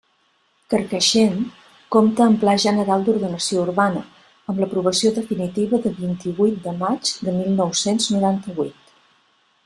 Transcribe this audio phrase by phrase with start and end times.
[0.73, 1.33] Carcaixent,
[1.95, 4.01] compta amb Pla general d'ordenació urbana,
[4.53, 8.95] amb l'aprovació definitiva de vint-i-huit de maig de mil nou-cents noranta-huit.